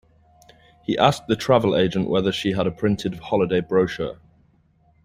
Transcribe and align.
He 0.83 0.97
asked 0.97 1.27
the 1.27 1.35
travel 1.35 1.75
agent 1.77 2.09
whether 2.09 2.31
she 2.31 2.53
had 2.53 2.65
a 2.65 2.71
printed 2.71 3.19
holiday 3.19 3.59
brochure 3.59 4.17